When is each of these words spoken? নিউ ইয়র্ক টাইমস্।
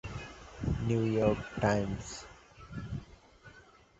নিউ 0.85 1.01
ইয়র্ক 1.13 1.39
টাইমস্। 1.61 2.09